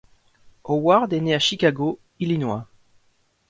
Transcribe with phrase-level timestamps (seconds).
[0.63, 2.67] Howard est née à Chicago, Illinois.